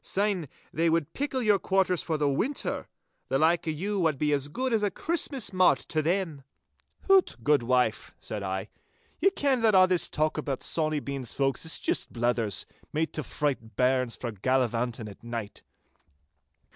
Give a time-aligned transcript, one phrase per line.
[0.03, 2.87] Syne they would pickle your quarters for the winter.
[3.27, 6.41] The like o' you wad be as guid as a Christmas mart to them.'
[7.01, 8.69] 'Hoot, good wife,' said I,
[9.19, 13.75] 'ye ken that a' this talk aboot Sawny Bean's folk is juist blethers—made to fright
[13.75, 15.61] bairns frae gallivanting at night.